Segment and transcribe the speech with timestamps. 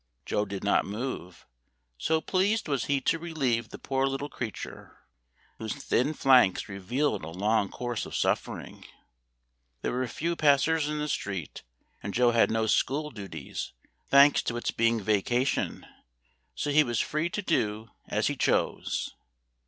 [0.25, 1.45] Joe did not move,
[1.99, 4.97] so pleased was he to relieve the poor little creature,
[5.59, 8.83] whose thin flanks revealed a long course of suffering.
[9.83, 11.61] There were few passers in the street,
[12.01, 13.73] and Joe had no school duties,
[14.09, 15.85] thanks to its being vacation,
[16.55, 19.13] so he was free to do as he chose.